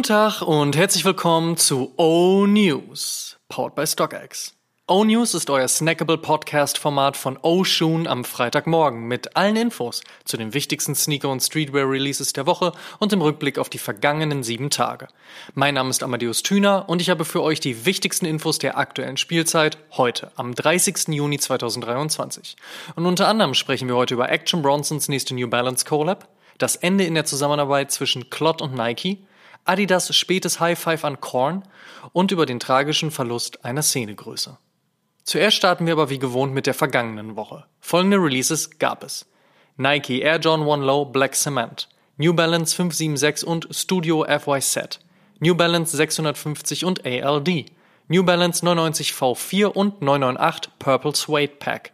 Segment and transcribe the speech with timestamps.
[0.00, 4.54] Guten Tag und herzlich willkommen zu O News, powered by StockX.
[4.86, 10.38] O News ist euer snackable Podcast-Format von O Shoon am Freitagmorgen mit allen Infos zu
[10.38, 15.08] den wichtigsten Sneaker- und Streetwear-Releases der Woche und im Rückblick auf die vergangenen sieben Tage.
[15.52, 19.18] Mein Name ist Amadeus Thüner und ich habe für euch die wichtigsten Infos der aktuellen
[19.18, 21.08] Spielzeit heute, am 30.
[21.08, 22.56] Juni 2023.
[22.96, 26.26] Und unter anderem sprechen wir heute über Action Bronsons nächste New Balance Collab,
[26.56, 29.18] das Ende in der Zusammenarbeit zwischen Clot und Nike,
[29.70, 31.62] Adidas spätes High Five an Korn
[32.12, 34.58] und über den tragischen Verlust einer Szenegröße.
[35.22, 37.66] Zuerst starten wir aber wie gewohnt mit der vergangenen Woche.
[37.78, 39.26] Folgende Releases gab es.
[39.76, 44.98] Nike Air John 1 Low Black Cement, New Balance 576 und Studio FY Set,
[45.38, 47.66] New Balance 650 und ALD,
[48.08, 51.92] New Balance 99 V4 und 998 Purple Suede Pack,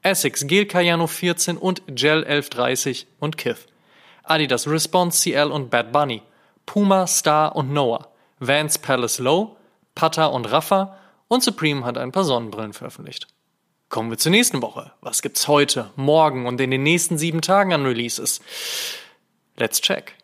[0.00, 3.66] Essex Gel Cayano 14 und Gel 1130 und Kith,
[4.24, 6.22] Adidas Response CL und Bad Bunny,
[6.68, 8.08] Puma, Star und Noah,
[8.40, 9.56] Vans Palace Low,
[9.94, 13.26] Pata und Rafa und Supreme hat ein paar Sonnenbrillen veröffentlicht.
[13.88, 14.92] Kommen wir zur nächsten Woche.
[15.00, 18.42] Was gibt's heute, morgen und in den nächsten sieben Tagen an Releases?
[19.56, 20.17] Let's check.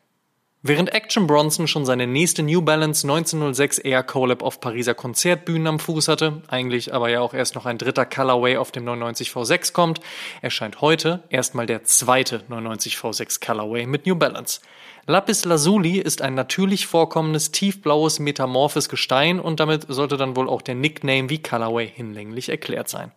[0.67, 5.79] Während Action Bronson schon seine nächste New Balance 1906 Air Collab auf Pariser Konzertbühnen am
[5.79, 9.75] Fuß hatte, eigentlich aber ja auch erst noch ein dritter Colorway auf dem 99 V6
[9.75, 10.01] kommt,
[10.41, 14.63] erscheint heute erstmal der zweite 99 V6 Colorway mit New Balance.
[15.07, 20.63] Lapis Lazuli ist ein natürlich vorkommendes tiefblaues metamorphes Gestein und damit sollte dann wohl auch
[20.63, 23.13] der Nickname wie Colorway hinlänglich erklärt sein.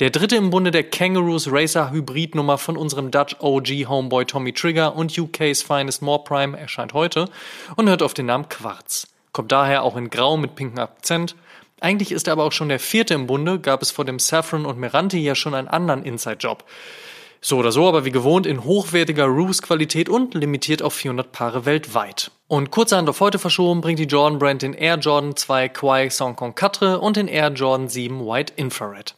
[0.00, 4.94] Der dritte im Bunde der Kangaroos Racer Hybridnummer von unserem Dutch OG Homeboy Tommy Trigger
[4.94, 7.28] und UK's Finest More Prime erscheint heute
[7.74, 9.08] und hört auf den Namen Quarz.
[9.32, 11.34] Kommt daher auch in Grau mit pinkem Akzent.
[11.80, 14.66] Eigentlich ist er aber auch schon der vierte im Bunde, gab es vor dem Saffron
[14.66, 16.62] und Meranti ja schon einen anderen Inside-Job.
[17.40, 22.30] So oder so, aber wie gewohnt in hochwertiger Roos-Qualität und limitiert auf 400 Paare weltweit.
[22.46, 26.54] Und kurzerhand auf heute verschoben bringt die Jordan Brand den Air Jordan 2 Quai Saucon
[26.56, 29.17] 4 und den Air Jordan 7 White Infrared.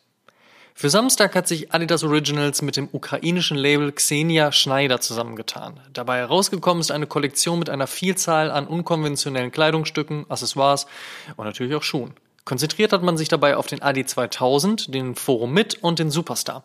[0.74, 5.80] Für Samstag hat sich Adidas Originals mit dem ukrainischen Label Xenia Schneider zusammengetan.
[5.92, 10.86] Dabei herausgekommen ist eine Kollektion mit einer Vielzahl an unkonventionellen Kleidungsstücken, Accessoires
[11.36, 12.14] und natürlich auch Schuhen.
[12.50, 16.64] Konzentriert hat man sich dabei auf den Adi 2000, den Forum Mit und den Superstar.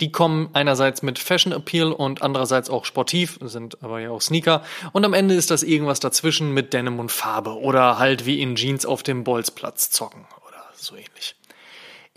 [0.00, 4.62] Die kommen einerseits mit Fashion Appeal und andererseits auch sportiv, sind aber ja auch Sneaker.
[4.92, 8.56] Und am Ende ist das irgendwas dazwischen mit Denim und Farbe oder halt wie in
[8.56, 11.35] Jeans auf dem Bolzplatz zocken oder so ähnlich.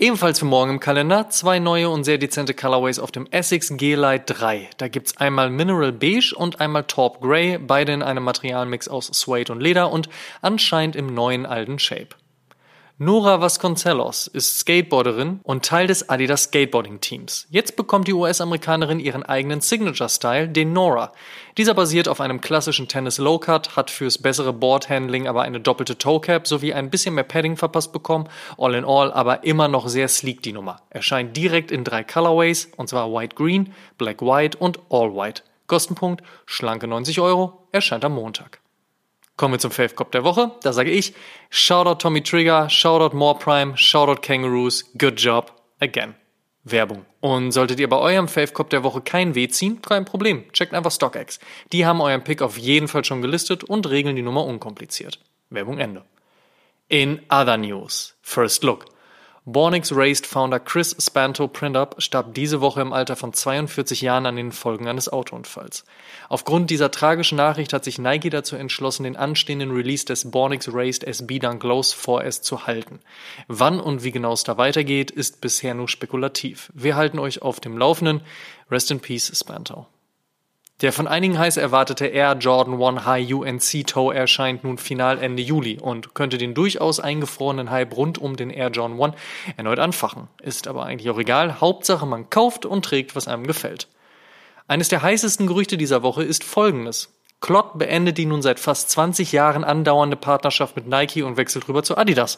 [0.02, 4.24] Ebenfalls für morgen im Kalender zwei neue und sehr dezente Colorways auf dem Essex G-Light
[4.28, 4.70] 3.
[4.78, 9.52] Da gibt's einmal Mineral Beige und einmal Taupe Grey, beide in einem Materialmix aus Suede
[9.52, 10.08] und Leder und
[10.42, 12.16] anscheinend im neuen alten Shape.
[13.02, 17.48] Nora Vasconcelos ist Skateboarderin und Teil des Adidas Skateboarding Teams.
[17.50, 21.14] Jetzt bekommt die US-Amerikanerin ihren eigenen Signature-Style, den Nora.
[21.58, 25.98] Dieser basiert auf einem klassischen Tennis Low Cut, hat fürs bessere Boardhandling aber eine doppelte
[25.98, 28.28] Toe Cap sowie ein bisschen mehr Padding verpasst bekommen.
[28.58, 30.82] All in all aber immer noch sehr sleek die Nummer.
[30.90, 35.44] Erscheint direkt in drei Colorways, und zwar White Green, Black White und All White.
[35.68, 38.60] Kostenpunkt schlanke 90 Euro, erscheint am Montag.
[39.40, 40.52] Kommen wir zum Fave Cop der Woche.
[40.64, 41.14] Da sage ich,
[41.50, 46.16] Shoutout Tommy Trigger, Shoutout More Prime, Shoutout Kangaroos, good job again.
[46.66, 47.06] Werbung.
[47.22, 50.52] Und solltet ihr bei eurem Fave Cop der Woche kein Weh ziehen, kein Problem.
[50.52, 51.40] Checkt einfach StockX.
[51.72, 55.20] Die haben euren Pick auf jeden Fall schon gelistet und regeln die Nummer unkompliziert.
[55.50, 56.04] Werbung Ende.
[56.90, 58.18] In other news.
[58.22, 58.88] First Look.
[59.46, 64.36] Bornix Raced Founder Chris Spanto Printup starb diese Woche im Alter von 42 Jahren an
[64.36, 65.86] den Folgen eines Autounfalls.
[66.28, 71.04] Aufgrund dieser tragischen Nachricht hat sich Nike dazu entschlossen, den anstehenden Release des Bornix Raced
[71.04, 73.00] SB Dunk Lows vorerst zu halten.
[73.48, 76.72] Wann und wie genau es da weitergeht, ist bisher nur spekulativ.
[76.74, 78.22] Wir halten euch auf dem Laufenden.
[78.70, 79.88] Rest in Peace, Spanto.
[80.82, 85.44] Der von einigen heiß erwartete Air Jordan 1 High UNC Toe erscheint nun final Ende
[85.44, 89.16] Juli und könnte den durchaus eingefrorenen Hype rund um den Air Jordan 1
[89.58, 90.30] erneut anfachen.
[90.42, 91.60] Ist aber eigentlich auch egal.
[91.60, 93.90] Hauptsache man kauft und trägt, was einem gefällt.
[94.70, 97.10] Eines der heißesten Gerüchte dieser Woche ist folgendes.
[97.42, 101.84] Klott beendet die nun seit fast 20 Jahren andauernde Partnerschaft mit Nike und wechselt rüber
[101.84, 102.38] zu Adidas.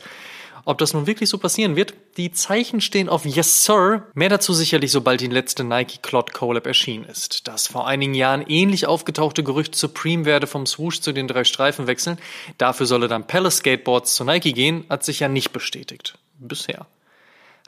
[0.66, 4.08] Ob das nun wirklich so passieren wird, die Zeichen stehen auf Yes Sir.
[4.14, 7.48] Mehr dazu sicherlich, sobald die letzte Nike Clot Collab erschienen ist.
[7.48, 11.88] Das vor einigen Jahren ähnlich aufgetauchte Gerücht Supreme werde vom Swoosh zu den drei Streifen
[11.88, 12.18] wechseln,
[12.58, 16.18] dafür solle dann Palace Skateboards zu Nike gehen, hat sich ja nicht bestätigt.
[16.40, 16.86] Bisher.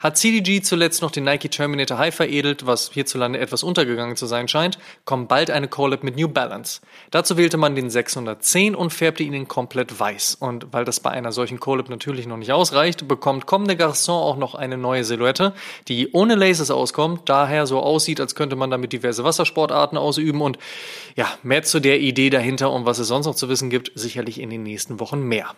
[0.04, 4.48] Hat CDG zuletzt noch den Nike Terminator High veredelt, was hierzulande etwas untergegangen zu sein
[4.48, 6.82] scheint, kommt bald eine Collab mit New Balance.
[7.10, 10.34] Dazu wählte man den 610 und färbte ihn in komplett weiß.
[10.34, 14.20] Und weil das bei einer solchen Collab natürlich noch nicht ausreicht, bekommt Comme des Garçons
[14.20, 15.54] auch noch eine neue Silhouette,
[15.88, 20.58] die ohne Laces auskommt, daher so aussieht, als könnte man damit diverse Wassersportarten ausüben und
[21.16, 24.38] ja, mehr zu der Idee dahinter und was es sonst noch zu wissen gibt, sicherlich
[24.38, 25.54] in den nächsten Wochen mehr.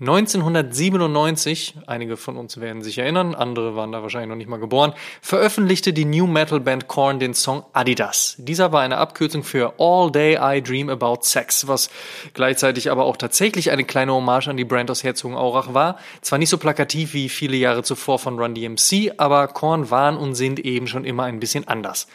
[0.00, 4.92] 1997, einige von uns werden sich erinnern, andere waren da wahrscheinlich noch nicht mal geboren,
[5.20, 8.36] veröffentlichte die New Metal Band Korn den Song Adidas.
[8.38, 11.90] Dieser war eine Abkürzung für All Day I Dream About Sex, was
[12.32, 15.98] gleichzeitig aber auch tatsächlich eine kleine Hommage an die Brand aus Herzogenaurach war.
[16.20, 20.36] Zwar nicht so plakativ wie viele Jahre zuvor von Run DMC, aber Korn waren und
[20.36, 22.06] sind eben schon immer ein bisschen anders.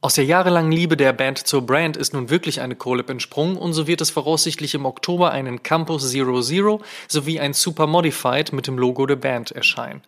[0.00, 3.72] Aus der jahrelangen Liebe der Band zur Brand ist nun wirklich eine Collab entsprungen und
[3.72, 8.68] so wird es voraussichtlich im Oktober einen Campus Zero Zero sowie ein Super Modified mit
[8.68, 10.02] dem Logo der Band erscheinen.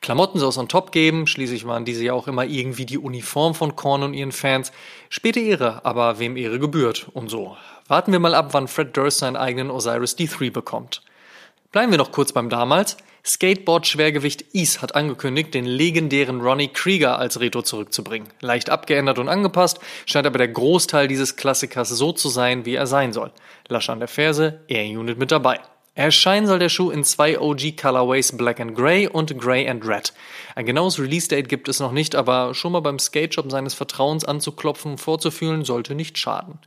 [0.00, 3.54] Klamotten soll es on top geben, schließlich waren diese ja auch immer irgendwie die Uniform
[3.54, 4.72] von Korn und ihren Fans.
[5.10, 7.56] Späte Ehre, aber wem Ehre gebührt und so.
[7.86, 11.02] Warten wir mal ab, wann Fred Durst seinen eigenen Osiris D3 bekommt.
[11.70, 12.96] Bleiben wir noch kurz beim damals.
[13.24, 18.28] Skateboard-Schwergewicht Ease hat angekündigt, den legendären Ronnie Krieger als Retro zurückzubringen.
[18.40, 22.86] Leicht abgeändert und angepasst, scheint aber der Großteil dieses Klassikers so zu sein, wie er
[22.86, 23.32] sein soll.
[23.68, 25.60] Lasch an der Ferse, Air Unit mit dabei.
[25.94, 30.14] Erscheinen soll der Schuh in zwei OG Colorways Black and Grey und Grey and Red.
[30.54, 34.92] Ein genaues Release-Date gibt es noch nicht, aber schon mal beim Skate-Shop seines Vertrauens anzuklopfen
[34.92, 36.58] und vorzufühlen, sollte nicht schaden.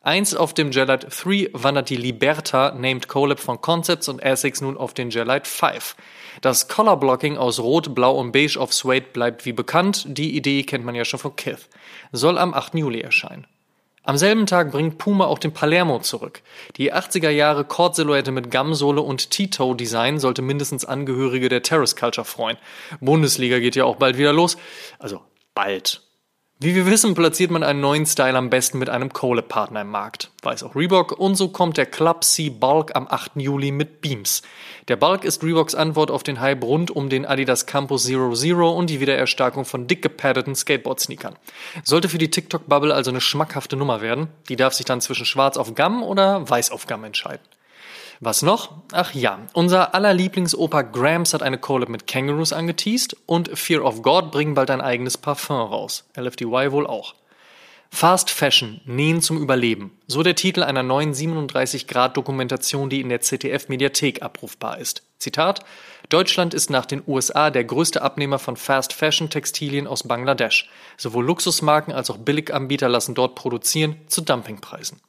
[0.00, 4.76] Eins auf dem Gelite 3 wandert die Liberta named Colab von Concepts und Essex nun
[4.76, 5.96] auf den Gelite 5.
[6.40, 10.04] Das Color Blocking aus Rot, Blau und Beige auf Suede bleibt wie bekannt.
[10.06, 11.68] Die Idee kennt man ja schon von Kith.
[12.12, 12.74] Soll am 8.
[12.74, 13.48] Juli erscheinen.
[14.04, 16.42] Am selben Tag bringt Puma auch den Palermo zurück.
[16.76, 22.56] Die 80er Jahre Kord-Silhouette mit Gamsohle und T-Toe-Design sollte mindestens Angehörige der Terrace Culture freuen.
[23.00, 24.56] Bundesliga geht ja auch bald wieder los.
[24.98, 25.20] Also
[25.54, 26.07] bald.
[26.60, 30.32] Wie wir wissen, platziert man einen neuen Style am besten mit einem Kohle-Partner im Markt.
[30.42, 31.12] Weiß auch Reebok.
[31.12, 33.36] Und so kommt der Club C Bulk am 8.
[33.36, 34.42] Juli mit Beams.
[34.88, 38.72] Der Bulk ist Reeboks Antwort auf den Hype rund um den Adidas Campus Zero Zero
[38.72, 41.36] und die Wiedererstarkung von dick gepaddeten Skateboard-Sneakern.
[41.84, 44.26] Sollte für die TikTok-Bubble also eine schmackhafte Nummer werden.
[44.48, 47.44] Die darf sich dann zwischen schwarz auf Gamm oder weiß auf Gamm entscheiden.
[48.20, 48.72] Was noch?
[48.92, 54.02] Ach ja, unser aller Lieblingsopa Grams hat eine Collab mit Kangaroos angeteased und Fear of
[54.02, 56.04] God bringen bald ein eigenes Parfum raus.
[56.16, 57.14] LFDY wohl auch.
[57.90, 59.96] Fast Fashion, Nähen zum Überleben.
[60.06, 65.02] So der Titel einer neuen 37-Grad-Dokumentation, die in der ZDF-Mediathek abrufbar ist.
[65.18, 65.60] Zitat:
[66.08, 70.68] Deutschland ist nach den USA der größte Abnehmer von Fast Fashion Textilien aus Bangladesch.
[70.96, 75.00] Sowohl Luxusmarken als auch Billiganbieter lassen dort produzieren zu Dumpingpreisen.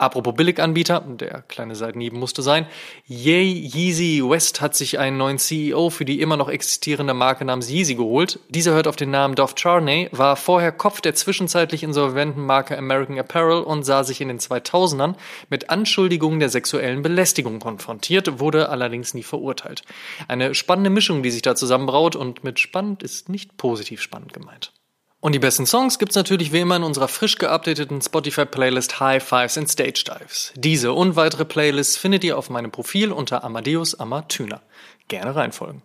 [0.00, 2.64] Apropos Billiganbieter, der kleine Seitenhieb musste sein.
[3.06, 7.68] Yay Yeezy West hat sich einen neuen CEO für die immer noch existierende Marke namens
[7.68, 8.38] Yeezy geholt.
[8.48, 13.18] Dieser hört auf den Namen Dov Charney, war vorher Kopf der zwischenzeitlich insolventen Marke American
[13.18, 15.16] Apparel und sah sich in den 2000ern
[15.50, 19.82] mit Anschuldigungen der sexuellen Belästigung konfrontiert, wurde allerdings nie verurteilt.
[20.28, 24.72] Eine spannende Mischung, die sich da zusammenbraut und mit spannend ist nicht positiv spannend gemeint.
[25.20, 29.58] Und die besten Songs gibt's natürlich wie immer in unserer frisch geupdateten Spotify-Playlist High Fives
[29.58, 30.52] and Stage Dives.
[30.56, 34.62] Diese und weitere Playlists findet ihr auf meinem Profil unter Amadeus Amatüner.
[35.08, 35.82] Gerne reinfolgen.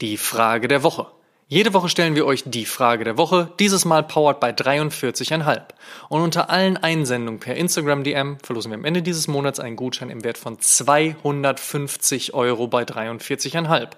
[0.00, 1.06] Die Frage der Woche.
[1.48, 5.62] Jede Woche stellen wir euch die Frage der Woche, dieses Mal powered bei 43,5.
[6.08, 10.10] Und unter allen Einsendungen per Instagram DM verlosen wir am Ende dieses Monats einen Gutschein
[10.10, 13.90] im Wert von 250 Euro bei 43,5.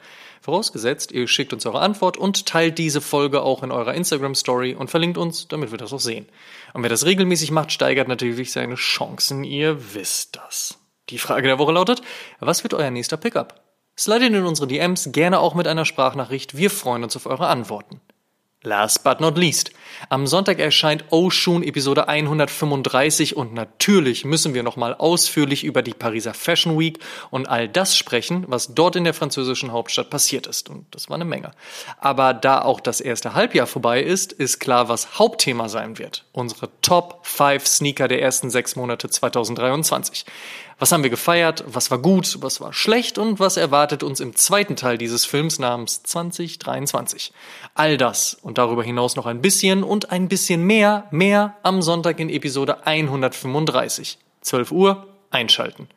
[0.42, 4.74] Vorausgesetzt, ihr schickt uns eure Antwort und teilt diese Folge auch in eurer Instagram Story
[4.74, 6.26] und verlinkt uns, damit wir das auch sehen.
[6.74, 10.76] Und wer das regelmäßig macht, steigert natürlich seine Chancen, ihr wisst das.
[11.08, 12.02] Die Frage der Woche lautet,
[12.40, 13.57] was wird euer nächster Pickup?
[13.98, 18.00] Slidet in unsere DMs gerne auch mit einer Sprachnachricht, wir freuen uns auf eure Antworten.
[18.62, 19.70] Last but not least.
[20.08, 26.34] Am Sonntag erscheint Oshun Episode 135 und natürlich müssen wir nochmal ausführlich über die Pariser
[26.34, 26.98] Fashion Week
[27.30, 30.68] und all das sprechen, was dort in der französischen Hauptstadt passiert ist.
[30.68, 31.52] Und das war eine Menge.
[31.98, 36.24] Aber da auch das erste Halbjahr vorbei ist, ist klar, was Hauptthema sein wird.
[36.32, 40.24] Unsere Top 5 Sneaker der ersten sechs Monate 2023.
[40.80, 41.64] Was haben wir gefeiert?
[41.66, 42.38] Was war gut?
[42.40, 43.18] Was war schlecht?
[43.18, 47.32] Und was erwartet uns im zweiten Teil dieses Films namens 2023?
[47.74, 52.20] All das und darüber hinaus noch ein bisschen und ein bisschen mehr, mehr am Sonntag
[52.20, 54.18] in Episode 135.
[54.42, 55.88] 12 Uhr, einschalten.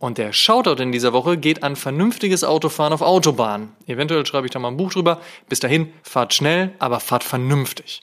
[0.00, 3.72] Und der Shoutout in dieser Woche geht an vernünftiges Autofahren auf Autobahnen.
[3.86, 5.20] Eventuell schreibe ich da mal ein Buch drüber.
[5.48, 8.02] Bis dahin, fahrt schnell, aber fahrt vernünftig.